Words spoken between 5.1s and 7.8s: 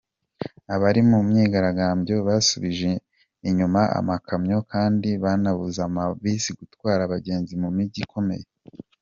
banabuza amabisi gutwara abagenzi mu